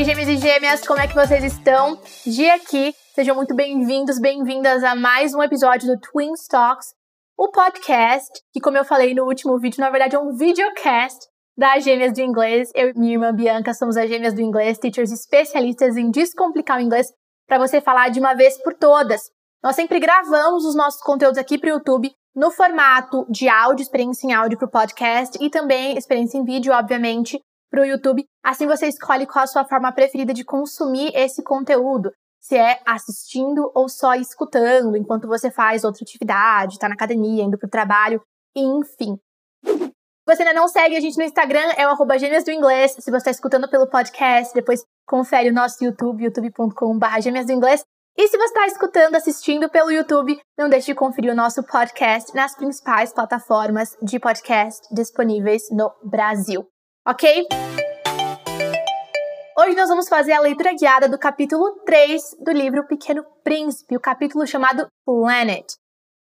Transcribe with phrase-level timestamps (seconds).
[0.00, 2.00] aí, gêmeos e gêmeas, como é que vocês estão?
[2.24, 6.94] Dia aqui, sejam muito bem-vindos, bem-vindas a mais um episódio do Twin Talks,
[7.36, 11.18] o podcast, que como eu falei no último vídeo, na verdade é um videocast
[11.54, 12.70] das Gêmeas do Inglês.
[12.74, 16.80] Eu e minha irmã Bianca somos as Gêmeas do Inglês, teachers especialistas em descomplicar o
[16.80, 17.08] inglês
[17.46, 19.20] para você falar de uma vez por todas.
[19.62, 24.26] Nós sempre gravamos os nossos conteúdos aqui para o YouTube no formato de áudio, experiência
[24.26, 27.38] em áudio para o podcast e também experiência em vídeo, obviamente,
[27.70, 28.24] para o YouTube.
[28.44, 32.12] Assim você escolhe qual a sua forma preferida de consumir esse conteúdo.
[32.40, 37.58] Se é assistindo ou só escutando enquanto você faz outra atividade, está na academia, indo
[37.58, 38.22] para o trabalho,
[38.56, 39.18] enfim.
[39.64, 42.92] Se você ainda não segue a gente no Instagram, é o arroba gêmeas do inglês.
[42.92, 47.84] Se você está escutando pelo podcast, depois confere o nosso YouTube, youtube.com.br gêmeas do inglês.
[48.16, 52.34] E se você está escutando, assistindo pelo YouTube, não deixe de conferir o nosso podcast
[52.34, 56.66] nas principais plataformas de podcast disponíveis no Brasil
[57.06, 57.46] ok?
[59.58, 64.00] Hoje nós vamos fazer a leitura guiada do capítulo 3 do livro Pequeno Príncipe, o
[64.00, 65.66] capítulo chamado Planet.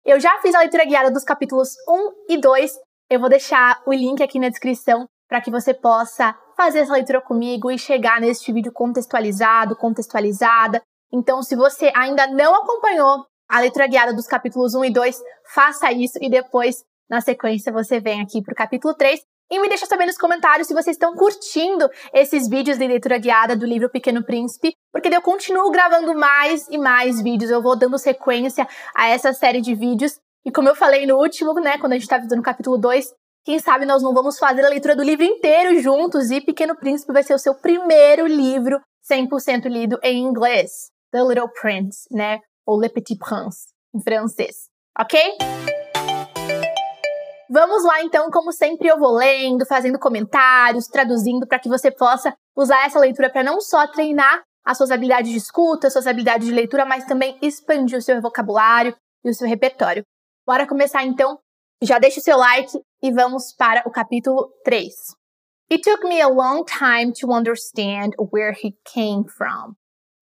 [0.04, 2.72] Eu já fiz a leitura guiada dos capítulos 1 e 2,
[3.10, 7.20] eu vou deixar o link aqui na descrição para que você possa fazer essa leitura
[7.20, 10.80] comigo e chegar neste vídeo contextualizado, contextualizada.
[11.12, 15.90] Então, se você ainda não acompanhou a leitura guiada dos capítulos 1 e 2, faça
[15.92, 19.86] isso e depois, na sequência, você vem aqui para o capítulo 3 e me deixa
[19.86, 24.24] saber nos comentários se vocês estão curtindo esses vídeos de leitura guiada do livro Pequeno
[24.24, 29.32] Príncipe, porque eu continuo gravando mais e mais vídeos, eu vou dando sequência a essa
[29.32, 30.18] série de vídeos.
[30.44, 33.12] E como eu falei no último, né, quando a gente estava tá no capítulo 2,
[33.44, 37.12] quem sabe nós não vamos fazer a leitura do livro inteiro juntos e Pequeno Príncipe
[37.12, 38.80] vai ser o seu primeiro livro
[39.10, 40.90] 100% lido em inglês.
[41.12, 44.68] The Little Prince, né, ou Le Petit Prince, em francês.
[44.98, 45.18] Ok?
[47.48, 52.34] Vamos lá então, como sempre eu vou lendo, fazendo comentários, traduzindo para que você possa
[52.56, 56.48] usar essa leitura para não só treinar as suas habilidades de escuta, as suas habilidades
[56.48, 60.02] de leitura, mas também expandir o seu vocabulário e o seu repertório.
[60.44, 61.38] Bora começar então?
[61.82, 64.92] Já deixa o seu like e vamos para o capítulo 3.
[65.70, 69.74] It took me a long time to understand where he came from.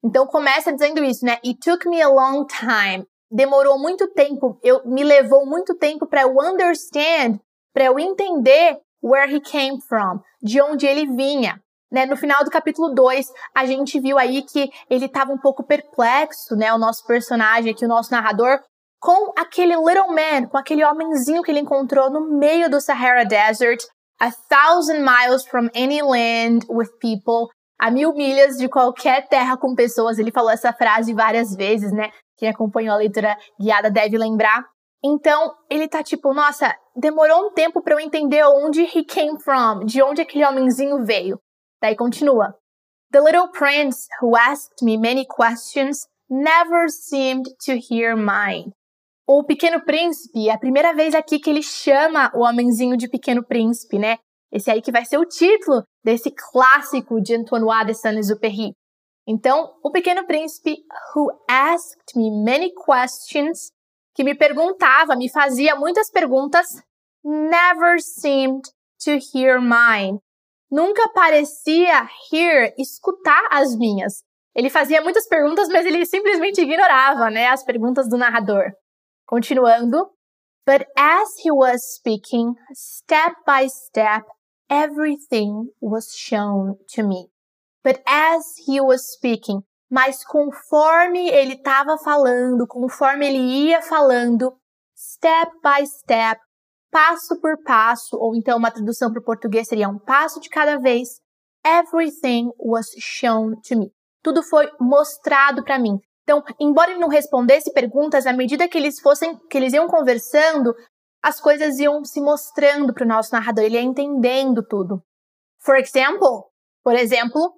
[0.02, 1.38] Então começa dizendo isso, né?
[1.44, 6.22] It took me a long time demorou muito tempo, eu me levou muito tempo para
[6.22, 7.40] eu understand,
[7.72, 11.60] para eu entender where he came from, de onde ele vinha.
[11.90, 12.06] Né?
[12.06, 16.54] No final do capítulo 2, a gente viu aí que ele estava um pouco perplexo,
[16.56, 16.72] né?
[16.72, 18.60] O nosso personagem aqui, o nosso narrador,
[19.00, 23.84] com aquele little man, com aquele homenzinho que ele encontrou no meio do Sahara Desert,
[24.20, 27.48] a thousand miles from any land with people,
[27.80, 30.18] a mil milhas de qualquer terra com pessoas.
[30.18, 32.10] Ele falou essa frase várias vezes, né?
[32.44, 34.66] Quem acompanhou a leitura guiada deve lembrar.
[35.02, 39.86] Então, ele tá tipo, nossa, demorou um tempo para eu entender onde he came from,
[39.86, 41.40] de onde aquele homenzinho veio.
[41.80, 42.54] Daí continua.
[43.10, 48.72] The little prince who asked me many questions never seemed to hear mine.
[49.26, 53.42] O Pequeno Príncipe, é a primeira vez aqui que ele chama o homenzinho de Pequeno
[53.42, 54.18] Príncipe, né?
[54.52, 58.74] Esse aí que vai ser o título desse clássico de Antoine de Saint-Exupéry.
[59.26, 63.72] Então, o pequeno príncipe who asked me many questions,
[64.14, 66.66] que me perguntava, me fazia muitas perguntas,
[67.24, 68.64] never seemed
[69.02, 70.20] to hear mine.
[70.70, 74.22] Nunca parecia hear, escutar as minhas.
[74.54, 78.72] Ele fazia muitas perguntas, mas ele simplesmente ignorava, né, as perguntas do narrador.
[79.26, 80.10] Continuando,
[80.66, 84.24] but as he was speaking, step by step,
[84.68, 87.33] everything was shown to me.
[87.84, 94.56] But as he was speaking, mas conforme ele estava falando, conforme ele ia falando,
[94.96, 96.40] step by step,
[96.90, 100.78] passo por passo, ou então uma tradução para o português seria um passo de cada
[100.78, 101.20] vez,
[101.66, 103.92] everything was shown to me.
[104.22, 105.98] Tudo foi mostrado para mim.
[106.22, 110.74] Então, embora ele não respondesse perguntas, à medida que eles fossem, que eles iam conversando,
[111.22, 115.02] as coisas iam se mostrando para o nosso narrador, ele ia entendendo tudo.
[115.60, 116.44] For example,
[116.82, 117.52] por exemplo,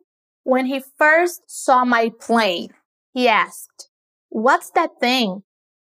[0.46, 2.69] When he first saw my plane,
[3.12, 3.90] he asked,
[4.28, 5.43] What's that thing?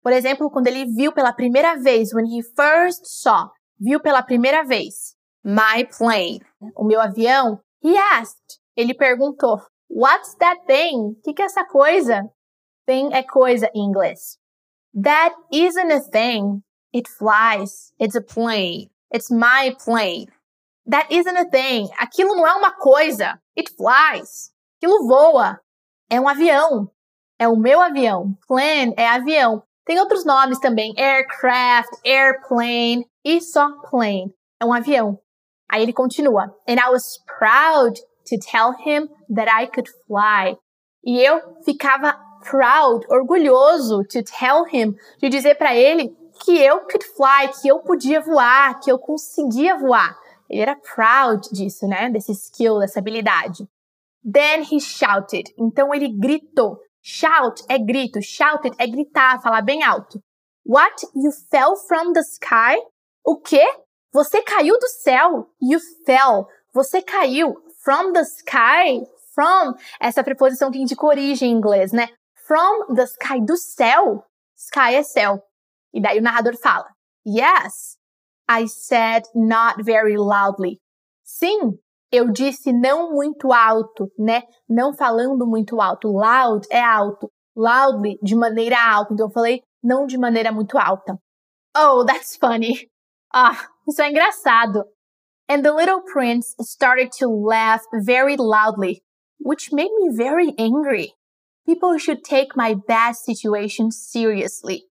[0.04, 4.64] Por exemplo, quando ele viu pela primeira vez, when he first saw, viu pela primeira
[4.64, 6.42] vez, my plane,
[6.78, 9.60] o meu avião, he asked, ele perguntou,
[9.90, 11.16] What's that thing?
[11.18, 12.30] O que, que é essa coisa?
[12.86, 14.38] Thing é coisa em inglês.
[14.94, 16.62] That isn't a thing.
[16.94, 17.92] It flies.
[18.00, 18.92] It's a plane.
[19.12, 20.28] It's my plane.
[20.90, 21.90] That isn't a thing.
[21.98, 23.40] Aquilo não é uma coisa.
[23.58, 24.52] It flies.
[24.78, 25.60] Aquilo voa.
[26.10, 26.90] É um avião.
[27.40, 28.38] É o meu avião.
[28.48, 29.64] Plane é avião.
[29.86, 30.94] Tem outros nomes também.
[30.98, 34.34] Aircraft, airplane e só plane.
[34.62, 35.20] É um avião.
[35.70, 36.56] Aí ele continua.
[36.68, 37.04] And I was
[37.40, 40.58] proud to tell him that I could fly.
[41.06, 42.18] E eu ficava
[42.50, 47.80] proud, orgulhoso to tell him, de dizer para ele que eu could fly, que eu
[47.80, 50.18] podia voar, que eu conseguia voar.
[50.54, 52.12] Ele era proud disso, né?
[52.12, 53.68] Desse skill, dessa habilidade.
[54.24, 55.52] Then he shouted.
[55.58, 56.78] Então ele gritou.
[57.02, 60.22] Shout é grito, shouted é gritar, falar bem alto.
[60.64, 61.08] What?
[61.16, 62.80] You fell from the sky?
[63.26, 63.66] O quê?
[64.14, 65.50] Você caiu do céu?
[65.60, 66.48] You fell.
[66.72, 69.04] Você caiu from the sky?
[69.34, 72.08] From, essa preposição que indica origem em inglês, né?
[72.48, 74.24] From the sky, do céu.
[74.56, 75.44] Sky é céu.
[75.92, 76.88] E daí o narrador fala:
[77.28, 77.98] Yes,
[78.54, 80.80] I said not very loudly.
[81.24, 81.80] Sim,
[82.12, 84.44] eu disse não muito alto, né?
[84.70, 86.10] Não falando muito alto.
[86.10, 87.28] Loud é alto.
[87.56, 89.14] Loudly, de maneira alta.
[89.14, 91.18] Então eu falei não de maneira muito alta.
[91.76, 92.88] Oh, that's funny.
[93.36, 94.86] Ah, isso é engraçado.
[95.50, 99.02] And the little prince started to laugh very loudly,
[99.40, 101.16] which made me very angry.
[101.66, 104.84] People should take my bad situation seriously.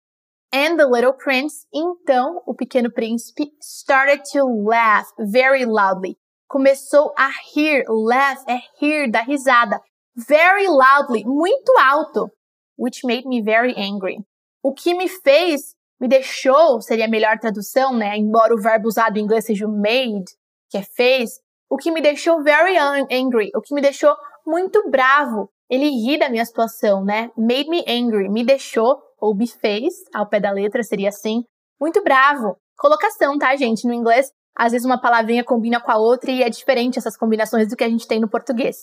[0.53, 6.17] And the little prince, então, o pequeno príncipe, started to laugh very loudly,
[6.49, 7.85] começou a rir.
[7.87, 9.79] Laugh é rir, da risada.
[10.13, 12.29] Very loudly, muito alto.
[12.77, 14.17] Which made me very angry.
[14.61, 18.17] O que me fez, me deixou, seria a melhor tradução, né?
[18.17, 20.25] Embora o verbo usado em inglês seja made,
[20.69, 21.39] que é fez.
[21.69, 23.49] O que me deixou very angry.
[23.55, 24.13] O que me deixou
[24.45, 25.49] muito bravo.
[25.69, 27.31] Ele ri da minha situação, né?
[27.37, 28.29] Made me angry.
[28.29, 31.43] Me deixou, ou fez, ao pé da letra seria assim,
[31.79, 32.57] muito bravo.
[32.77, 33.87] Colocação, tá, gente?
[33.87, 37.69] No inglês às vezes uma palavrinha combina com a outra e é diferente essas combinações
[37.69, 38.77] do que a gente tem no português.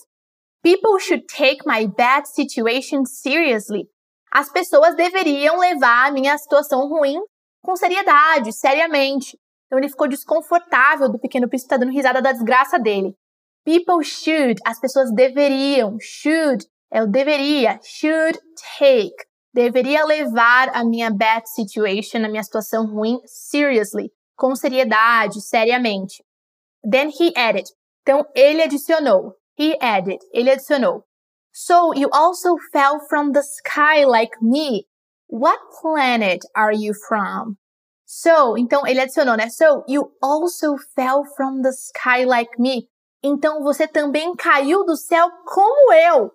[0.62, 3.88] People should take my bad situation seriously.
[4.32, 7.20] As pessoas deveriam levar a minha situação ruim
[7.62, 9.38] com seriedade, seriamente.
[9.66, 13.14] Então ele ficou desconfortável do pequeno príncipe estar tá dando risada da desgraça dele.
[13.64, 18.38] People should, as pessoas deveriam, should, é o deveria, should
[18.78, 19.14] take,
[19.58, 26.22] deveria levar a minha bad situation, a minha situação ruim, seriously, com seriedade, seriamente.
[26.88, 27.68] Then he added.
[28.02, 29.34] Então ele adicionou.
[29.58, 30.18] He added.
[30.32, 31.04] Ele adicionou.
[31.52, 34.86] So you also fell from the sky like me.
[35.28, 37.56] What planet are you from?
[38.06, 39.50] So, então ele adicionou, né?
[39.50, 42.88] So you also fell from the sky like me.
[43.22, 46.30] Então você também caiu do céu como eu.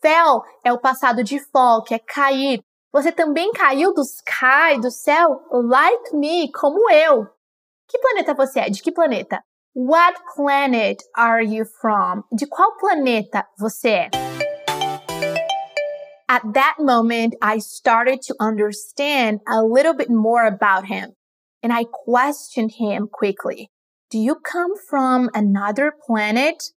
[0.00, 2.60] Fell é o passado de fall, que é cair.
[2.92, 7.26] Você também caiu do sky, do céu, like me, como eu.
[7.88, 8.70] Que planeta você é?
[8.70, 9.42] De que planeta?
[9.74, 12.24] What planet are you from?
[12.32, 14.10] De qual planeta você é?
[16.28, 21.14] At that moment, I started to understand a little bit more about him,
[21.62, 23.70] and I questioned him quickly.
[24.10, 26.72] Do you come from another planet?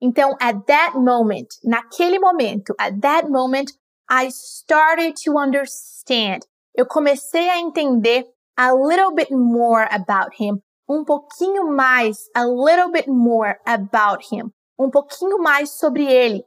[0.00, 3.72] Então, at that moment, naquele momento, at that moment,
[4.08, 6.46] I started to understand.
[6.74, 8.24] Eu comecei a entender
[8.56, 14.52] a little bit more about him, um pouquinho mais, a little bit more about him,
[14.78, 16.44] um pouquinho mais sobre ele.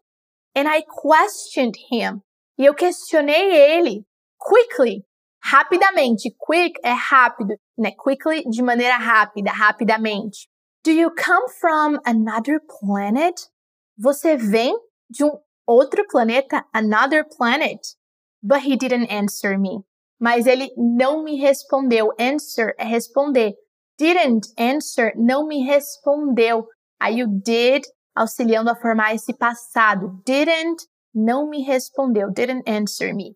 [0.56, 2.22] And I questioned him.
[2.58, 4.06] E eu questionei ele
[4.38, 5.04] quickly,
[5.42, 6.34] rapidamente.
[6.38, 7.92] Quick é rápido, né?
[7.92, 10.50] Quickly de maneira rápida, rapidamente.
[10.84, 13.50] Do you come from another planet?
[13.98, 14.74] Você vem
[15.10, 15.32] de um
[15.68, 17.96] outro planeta, another planet?
[18.42, 19.84] But he didn't answer me
[20.20, 22.12] mas ele não me respondeu.
[22.20, 23.54] Answer é responder.
[23.98, 26.68] Didn't answer, não me respondeu.
[27.00, 30.22] Aí o did auxiliando a formar esse passado.
[30.26, 32.30] Didn't, não me respondeu.
[32.32, 33.36] Didn't answer me.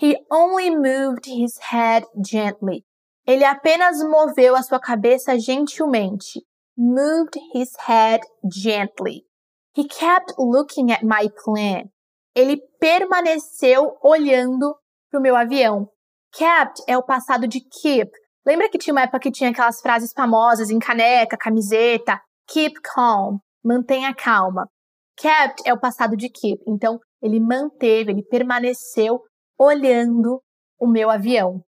[0.00, 2.84] He only moved his head gently.
[3.26, 6.44] Ele apenas moveu a sua cabeça gentilmente.
[6.78, 8.20] Moved his head
[8.52, 9.24] gently.
[9.72, 11.90] He kept looking at my plane.
[12.34, 14.76] Ele permaneceu olhando
[15.10, 15.88] para o meu avião.
[16.32, 18.10] Kept é o passado de keep.
[18.46, 22.20] Lembra que tinha uma época que tinha aquelas frases famosas em caneca, camiseta?
[22.46, 23.38] Keep calm.
[23.64, 24.68] Mantenha calma.
[25.16, 26.62] Kept é o passado de keep.
[26.68, 29.20] Então, ele manteve, ele permaneceu
[29.58, 30.42] olhando
[30.78, 31.62] o meu avião.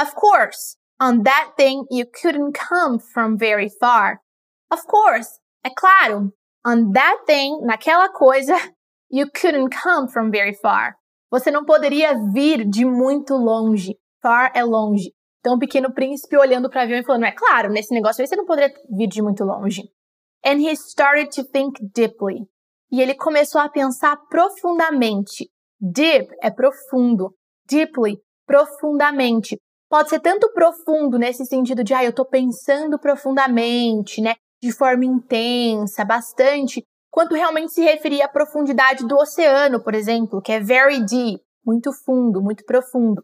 [0.00, 4.23] Of course, on that thing you couldn't come from very far.
[4.72, 5.30] Of course,
[5.64, 6.32] é claro.
[6.66, 8.54] On that thing, naquela coisa,
[9.10, 10.96] you couldn't come from very far.
[11.30, 13.96] Você não poderia vir de muito longe.
[14.22, 15.12] Far é longe.
[15.40, 18.26] Então, o pequeno príncipe olhando para o avião e falando: é claro, nesse negócio aí
[18.26, 19.82] você não poderia vir de muito longe.
[20.44, 22.46] And he started to think deeply.
[22.90, 25.50] E ele começou a pensar profundamente.
[25.80, 27.34] Deep é profundo.
[27.68, 29.58] Deeply, profundamente.
[29.90, 34.34] Pode ser tanto profundo nesse sentido de, ah, eu tô pensando profundamente, né?
[34.64, 40.50] De forma intensa, bastante, quanto realmente se referia à profundidade do oceano, por exemplo, que
[40.50, 43.22] é very deep, muito fundo, muito profundo.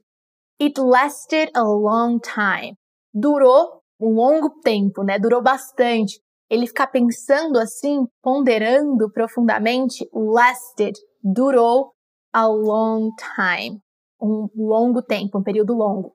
[0.60, 2.76] It lasted a long time.
[3.14, 5.18] Durou um longo tempo, né?
[5.18, 6.20] Durou bastante.
[6.50, 10.92] Ele ficar pensando assim, ponderando profundamente, lasted,
[11.24, 11.94] durou
[12.34, 13.80] a long time.
[14.20, 16.14] Um longo tempo, um período longo.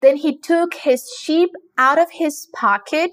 [0.00, 3.12] Then he took his sheep out of his pocket.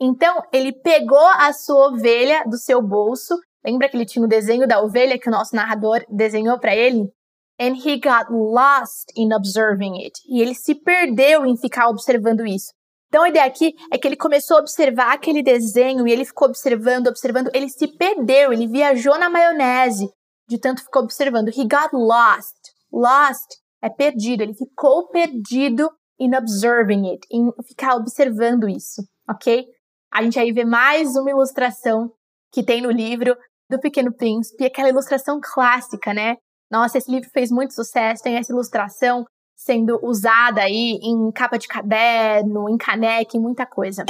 [0.00, 3.36] Então, ele pegou a sua ovelha do seu bolso.
[3.64, 7.12] Lembra que ele tinha o desenho da ovelha que o nosso narrador desenhou para ele?
[7.60, 10.18] And he got lost in observing it.
[10.26, 12.72] E ele se perdeu em ficar observando isso.
[13.08, 16.48] Então a ideia aqui é que ele começou a observar aquele desenho e ele ficou
[16.48, 20.08] observando, observando, ele se perdeu, ele viajou na maionese,
[20.48, 21.48] de tanto ficou observando.
[21.48, 22.56] He got lost.
[22.92, 23.50] Lost
[23.82, 25.90] é perdido, ele ficou perdido
[26.20, 29.66] in observing it, em ficar observando isso, ok?
[30.12, 32.12] A gente aí vê mais uma ilustração
[32.52, 33.36] que tem no livro
[33.70, 36.36] do Pequeno Príncipe, aquela ilustração clássica, né?
[36.68, 39.24] Nossa, esse livro fez muito sucesso, tem essa ilustração
[39.54, 44.04] sendo usada aí em capa de caderno, em caneca, em muita coisa.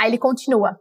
[0.00, 0.76] Aí ele continua.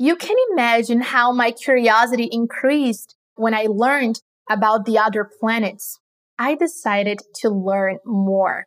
[0.00, 4.18] You can imagine how my curiosity increased when I learned
[4.50, 6.00] about the other planets.
[6.36, 8.64] I decided to learn more.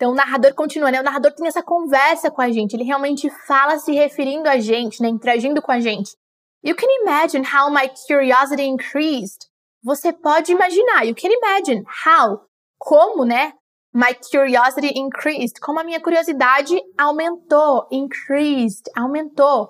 [0.00, 0.98] Então o narrador continua, né?
[0.98, 5.02] O narrador tem essa conversa com a gente, ele realmente fala se referindo a gente,
[5.02, 5.10] né?
[5.10, 6.16] Interagindo com a gente.
[6.64, 9.46] You can imagine how my curiosity increased.
[9.84, 12.40] Você pode imaginar, you can imagine how,
[12.78, 13.52] como, né?
[13.92, 19.68] My curiosity increased, como a minha curiosidade aumentou, increased, aumentou.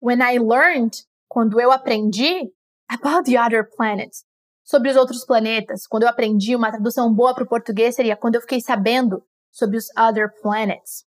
[0.00, 2.48] When I learned, quando eu aprendi
[2.88, 4.24] about the other planets,
[4.62, 5.84] sobre os outros planetas.
[5.88, 9.20] Quando eu aprendi uma tradução boa para o português seria quando eu fiquei sabendo
[9.54, 11.04] sobre os other planets.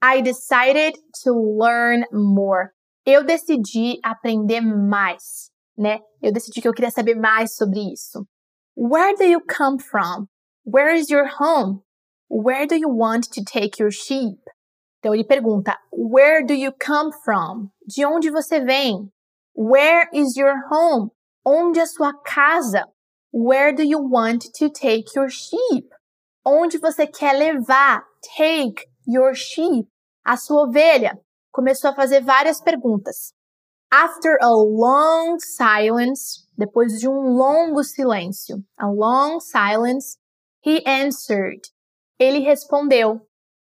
[0.00, 0.94] I decided
[1.24, 2.70] to learn more.
[3.04, 5.98] Eu decidi aprender mais, né?
[6.22, 8.24] Eu decidi que eu queria saber mais sobre isso.
[8.76, 10.28] Where do you come from?
[10.64, 11.82] Where is your home?
[12.28, 14.40] Where do you want to take your sheep?
[14.98, 17.70] Então ele pergunta: Where do you come from?
[17.86, 19.10] De onde você vem?
[19.54, 21.10] Where is your home?
[21.44, 22.86] Onde é sua casa?
[23.32, 25.88] Where do you want to take your sheep?
[26.44, 28.04] Onde você quer levar?
[28.36, 29.88] Take your sheep.
[30.24, 31.18] A sua ovelha.
[31.52, 33.32] Começou a fazer várias perguntas.
[33.92, 40.16] After a long silence, depois de um longo silêncio, a long silence,
[40.64, 41.60] he answered.
[42.18, 43.20] Ele respondeu.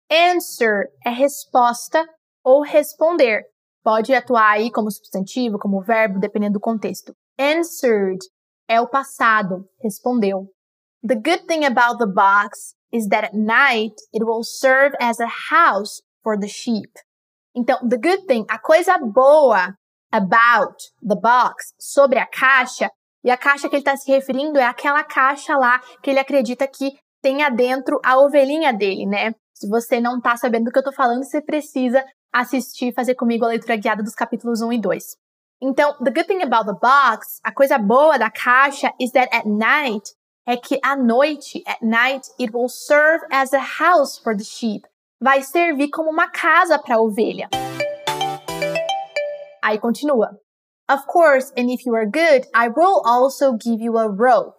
[0.10, 2.04] Answer é resposta
[2.44, 3.44] ou responder.
[3.84, 7.14] Pode atuar aí como substantivo, como verbo, dependendo do contexto.
[7.38, 8.20] Answered
[8.68, 10.48] é o passado, respondeu.
[11.06, 15.28] The good thing about the box is that at night it will serve as a
[15.52, 16.98] house for the sheep.
[17.56, 19.78] Então, the good thing, a coisa boa
[20.12, 22.90] about the box, sobre a caixa,
[23.24, 26.68] e a caixa que ele está se referindo é aquela caixa lá que ele acredita
[26.68, 29.32] que tenha dentro a ovelhinha dele, né?
[29.54, 33.46] Se você não está sabendo do que eu estou falando, você precisa assistir, fazer comigo
[33.46, 35.04] a leitura guiada dos capítulos 1 e 2.
[35.62, 39.46] Então, the good thing about the box, a coisa boa da caixa, is that at
[39.46, 40.04] night,
[40.48, 44.86] é que à noite, at night, it will serve as a house for the sheep.
[45.22, 47.50] Vai servir como uma casa para a ovelha.
[49.64, 50.40] Aí continua.
[50.88, 54.58] Of course, and if you are good, I will also give you a rope.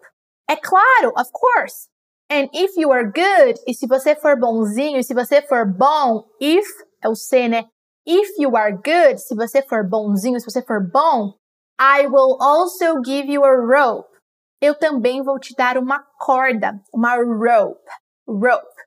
[0.49, 1.87] É claro, of course.
[2.29, 6.25] And if you are good, e se você for bonzinho, e se você for bom,
[6.41, 6.67] if
[7.01, 7.63] é o C, né?
[8.05, 11.33] If you are good, se você for bonzinho, se você for bom,
[11.79, 14.16] I will also give you a rope.
[14.61, 17.79] Eu também vou te dar uma corda, uma rope,
[18.27, 18.81] rope,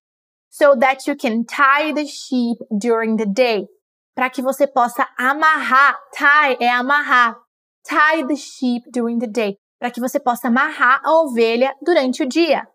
[0.51, 3.69] so that you can tie the sheep during the day.
[4.15, 7.37] Para que você possa amarrar, tie é amarrar,
[7.85, 12.29] tie the sheep during the day, para que você possa amarrar a ovelha durante o
[12.29, 12.67] dia.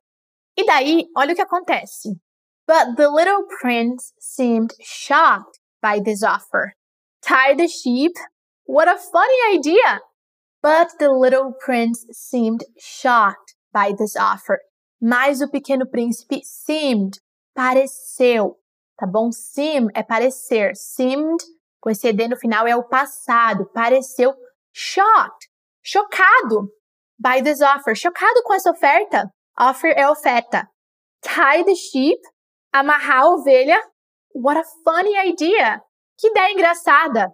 [0.58, 2.18] E daí, olha o que acontece.
[2.66, 6.74] But the little prince seemed shocked by this offer.
[7.22, 8.14] Tie the sheep?
[8.66, 10.02] What a funny idea!
[10.66, 14.58] But the little prince seemed shocked by this offer.
[15.00, 17.20] Mas o pequeno príncipe seemed,
[17.54, 18.58] pareceu,
[18.98, 19.32] tá bom?
[19.32, 20.76] Seem é parecer.
[20.76, 21.38] Seemed,
[21.80, 23.70] com esse ED no final, é o passado.
[23.76, 24.34] Pareceu
[24.74, 25.48] shocked,
[25.84, 26.72] chocado
[27.20, 27.96] by this offer.
[27.96, 29.30] Chocado com essa oferta.
[29.60, 30.68] Offer é oferta.
[31.22, 32.20] Tie the sheep,
[32.74, 33.80] amarrar a ovelha
[34.34, 35.80] What a funny idea!
[36.18, 37.32] Que ideia engraçada!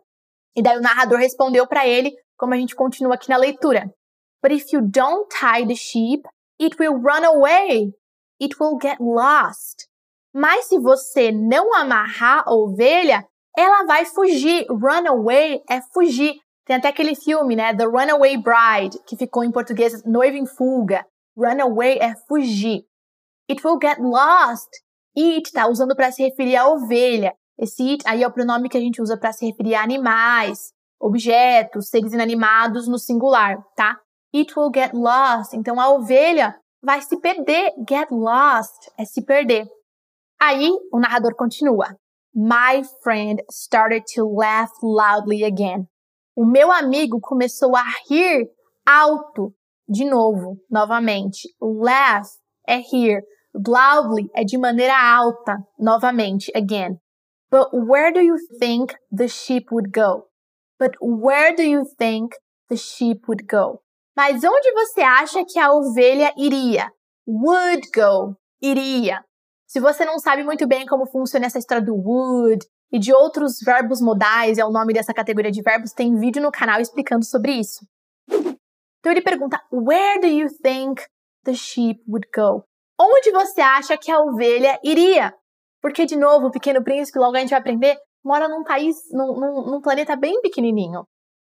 [0.54, 2.12] E daí o narrador respondeu para ele,
[2.42, 3.94] como a gente continua aqui na leitura.
[4.42, 6.28] But if you don't tie the sheep,
[6.60, 7.94] it will run away.
[8.42, 9.88] It will get lost.
[10.34, 13.24] Mas se você não amarrar a ovelha,
[13.56, 14.66] ela vai fugir.
[14.68, 16.34] Run away é fugir.
[16.66, 17.76] Tem até aquele filme, né?
[17.76, 21.06] The Runaway Bride, que ficou em português Noiva em Fuga.
[21.38, 22.86] Runaway é fugir.
[23.48, 24.70] It will get lost.
[25.16, 27.36] It tá usando para se referir à ovelha.
[27.60, 30.74] Esse it aí é o pronome que a gente usa para se referir a animais,
[31.02, 33.98] objetos, seres inanimados no singular, tá?
[34.34, 35.54] It will get lost.
[35.54, 37.72] Então a ovelha vai se perder.
[37.90, 39.68] Get lost é se perder.
[40.40, 41.96] Aí o narrador continua.
[42.34, 45.88] My friend started to laugh loudly again.
[46.36, 48.48] O meu amigo começou a rir
[48.88, 49.54] alto
[49.88, 51.50] de novo, novamente.
[51.62, 52.28] Laugh
[52.66, 53.22] é rir.
[53.54, 56.98] Loudly é de maneira alta, novamente, again.
[57.52, 60.31] But where do you think the sheep would go?
[60.82, 62.34] But where do you think
[62.68, 63.84] the sheep would go?
[64.18, 66.92] Mas onde você acha que a ovelha iria?
[67.28, 69.24] Would go, iria.
[69.68, 73.60] Se você não sabe muito bem como funciona essa história do would e de outros
[73.64, 77.52] verbos modais, é o nome dessa categoria de verbos, tem vídeo no canal explicando sobre
[77.52, 77.86] isso.
[78.28, 81.00] Então ele pergunta: Where do you think
[81.46, 82.66] the sheep would go?
[83.00, 85.32] Onde você acha que a ovelha iria?
[85.80, 89.40] Porque, de novo, o Pequeno Príncipe, logo a gente vai aprender, mora num país, num,
[89.40, 91.06] num, num planeta bem pequenininho.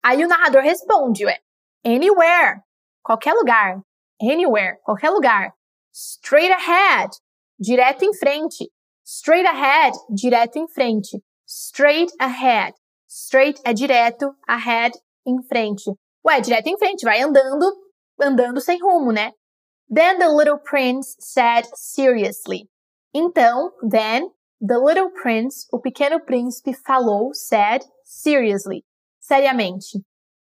[0.03, 1.39] Aí o narrador responde, ué,
[1.85, 2.61] anywhere,
[3.03, 3.81] qualquer lugar.
[4.21, 5.53] Anywhere, qualquer lugar.
[5.93, 7.11] Straight ahead,
[7.59, 8.71] direto em frente.
[9.05, 11.21] Straight ahead, direto em frente.
[11.45, 12.73] Straight ahead.
[13.07, 15.91] Straight é direto, ahead, em frente.
[16.25, 17.65] Ué, direto em frente, vai andando,
[18.19, 19.31] andando sem rumo, né?
[19.89, 22.69] Then the little prince said seriously.
[23.13, 28.83] Então, then, the little prince, o pequeno príncipe, falou, said, seriously,
[29.21, 30.03] seriamente.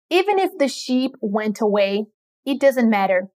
[0.10, 2.06] Even if the sheep went away,
[2.46, 3.30] it doesn't matter.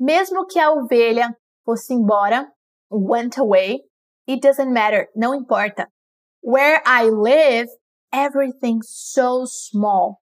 [0.00, 2.48] Mesmo que a ovelha fosse embora,
[2.90, 3.82] went away,
[4.26, 5.86] it doesn't matter, não importa.
[6.40, 7.68] Where I live,
[8.12, 10.20] everything's so small.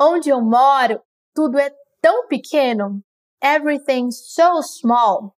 [0.00, 1.00] Onde eu moro,
[1.34, 1.70] tudo é
[2.02, 3.02] tão pequeno.
[3.42, 5.34] Everything's so small.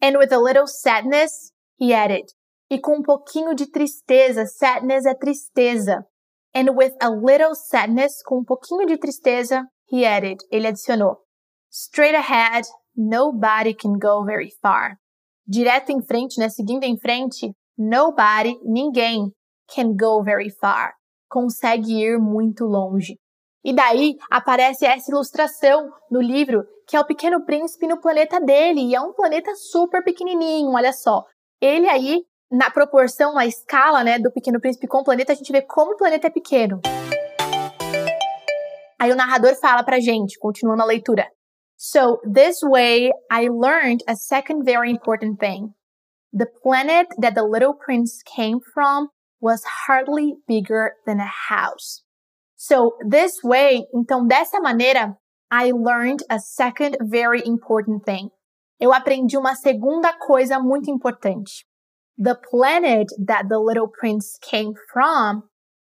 [0.00, 2.32] And with a little sadness, he added.
[2.70, 6.04] E com um pouquinho de tristeza, sadness é tristeza.
[6.54, 10.38] And with a little sadness, com um pouquinho de tristeza, he added.
[10.50, 11.18] Ele adicionou.
[11.70, 14.96] Straight ahead, nobody can go very far.
[15.46, 16.48] Direto em frente, né?
[16.48, 19.32] Seguindo em frente, nobody, ninguém,
[19.74, 20.92] can go very far.
[21.28, 23.18] Consegue ir muito longe.
[23.64, 28.80] E daí aparece essa ilustração no livro, que é o Pequeno Príncipe no planeta dele,
[28.80, 31.24] e é um planeta super pequenininho, olha só.
[31.60, 35.52] Ele aí, na proporção, na escala, né, do Pequeno Príncipe com o planeta, a gente
[35.52, 36.80] vê como o planeta é pequeno.
[38.98, 41.26] Aí o narrador fala pra gente, continuando a leitura.
[41.76, 45.72] So, this way, I learned a second very important thing.
[46.32, 49.08] The planet that the little prince came from
[49.40, 52.02] was hardly bigger than a house.
[52.56, 55.16] So, this way, então dessa maneira,
[55.52, 58.30] I learned a second very important thing.
[58.80, 61.64] Eu aprendi uma segunda coisa muito importante.
[62.20, 65.44] The planet that the little prince came from,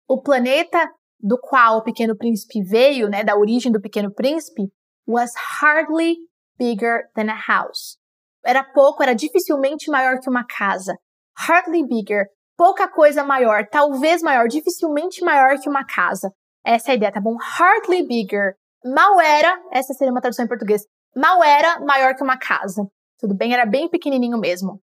[0.09, 0.88] o planeta
[1.21, 4.71] do qual o pequeno príncipe veio, né, da origem do pequeno príncipe,
[5.07, 6.16] was hardly
[6.57, 7.99] bigger than a house.
[8.45, 10.97] Era pouco, era dificilmente maior que uma casa.
[11.37, 16.33] Hardly bigger, pouca coisa maior, talvez maior, dificilmente maior que uma casa.
[16.64, 17.37] Essa é a ideia, tá bom?
[17.40, 18.55] Hardly bigger.
[18.85, 20.83] Mal era, essa seria uma tradução em português,
[21.14, 22.87] mal era maior que uma casa.
[23.19, 23.53] Tudo bem?
[23.53, 24.81] Era bem pequenininho mesmo.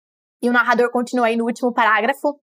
[0.43, 2.37] E o narrador continua aí no último parágrafo.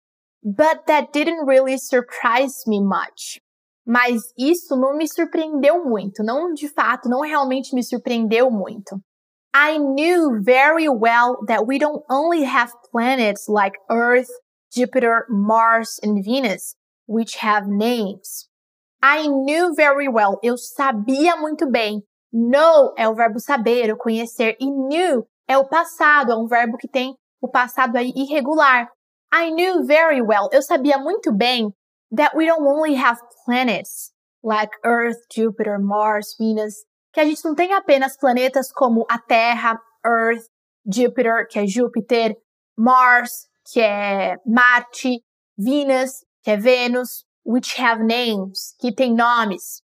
[0.43, 3.41] But that didn't really surprise me much.
[3.87, 6.23] Mas isso não me surpreendeu muito.
[6.23, 9.01] Não, de fato, não realmente me surpreendeu muito.
[9.55, 14.29] I knew very well that we don't only have planets like Earth,
[14.71, 16.77] Jupiter, Mars, and Venus,
[17.09, 18.47] which have names.
[19.03, 20.39] I knew very well.
[20.43, 22.03] Eu sabia muito bem.
[22.31, 24.57] Know é o verbo saber, ou conhecer.
[24.61, 28.89] E knew é o passado, é um verbo que tem o passado aí irregular.
[29.33, 30.49] I knew very well.
[30.53, 31.73] Eu sabia muito bem
[32.13, 36.75] that we don't only have planets like Earth, Jupiter, Mars, Venus,
[37.13, 40.45] que a gente não tem apenas planetas como a Terra, Earth,
[40.87, 42.37] Jupiter, que é Júpiter,
[42.79, 45.23] Mars, que é Marte,
[45.59, 49.83] Venus, que é Vênus, which have names, que tem nomes.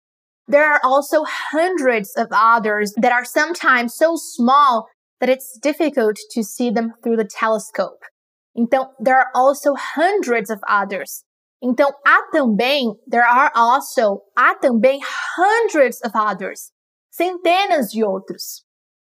[0.47, 4.87] There are also hundreds of others that are sometimes so small
[5.21, 8.05] that it's difficult to see them through the telescope.
[8.57, 11.25] Então, there are also hundreds of others.
[11.63, 15.01] Então, há também, there are also, há também
[15.37, 16.71] hundreds of others.
[17.11, 18.63] Centenas de outros.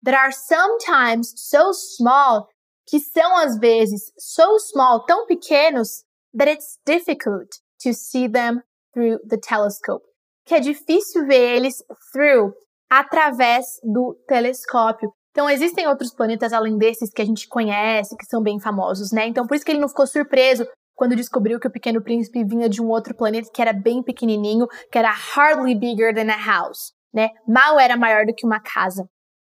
[0.04, 2.48] That are sometimes so small,
[2.88, 8.62] que são às vezes so small, tão pequenos, that it's difficult to see them
[8.94, 10.04] through the telescope.
[10.46, 12.54] que é difícil ver eles through,
[12.90, 15.12] através do telescópio.
[15.36, 19.28] Então, existem outros planetas além desses que a gente conhece, que são bem famosos, né?
[19.28, 22.70] Então, por isso que ele não ficou surpreso quando descobriu que o Pequeno Príncipe vinha
[22.70, 26.94] de um outro planeta que era bem pequenininho, que era hardly bigger than a house,
[27.14, 27.32] né?
[27.46, 29.10] Mal era maior do que uma casa.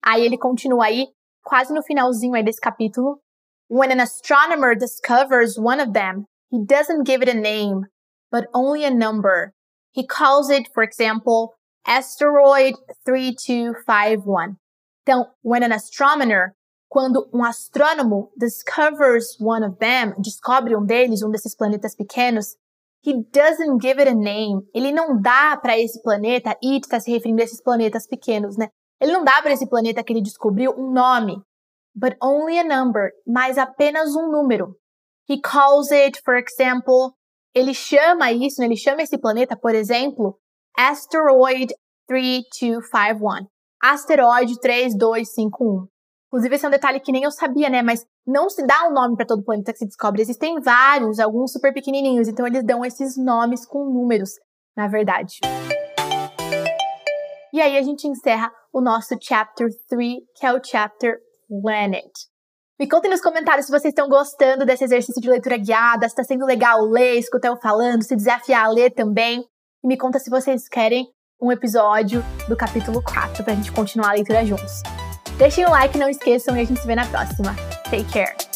[0.02, 1.08] Aí ele continua aí,
[1.44, 3.20] quase no finalzinho aí desse capítulo.
[3.68, 7.82] When an astronomer discovers one of them, he doesn't give it a name,
[8.32, 9.52] but only a number.
[9.94, 11.52] He calls it, for example,
[11.86, 14.56] asteroid 3251.
[15.06, 16.52] Então, when an astronomer,
[16.88, 22.56] quando um astrônomo discovers one of them, descobre um deles, um desses planetas pequenos,
[23.04, 24.62] he doesn't give it a name.
[24.74, 28.68] Ele não dá para esse planeta, it está se referindo a esses planetas pequenos, né?
[29.00, 31.40] Ele não dá para esse planeta que ele descobriu um nome,
[31.94, 34.74] but only a number, mas apenas um número.
[35.28, 37.14] He calls it, for example,
[37.54, 38.66] ele chama isso, né?
[38.66, 40.36] ele chama esse planeta, por exemplo,
[40.76, 41.72] Asteroid
[42.08, 43.46] 3251.
[43.82, 45.86] Asteroide 3251.
[46.28, 47.82] Inclusive, esse é um detalhe que nem eu sabia, né?
[47.82, 50.20] Mas não se dá um nome para todo planeta que se descobre.
[50.20, 52.28] Existem vários, alguns super pequenininhos.
[52.28, 54.30] Então, eles dão esses nomes com números,
[54.76, 55.38] na verdade.
[57.52, 61.16] E aí, a gente encerra o nosso Chapter 3, que é o Chapter
[61.48, 62.10] Planet.
[62.78, 66.22] Me contem nos comentários se vocês estão gostando desse exercício de leitura guiada, se está
[66.22, 69.42] sendo legal ler, escutar eu falando, se desafiar a ler também.
[69.82, 71.06] E me conta se vocês querem
[71.40, 74.82] um episódio do capítulo 4 para a gente continuar a leitura juntos.
[75.36, 77.54] Deixem o like, não esqueçam e a gente se vê na próxima.
[77.90, 78.55] Take care!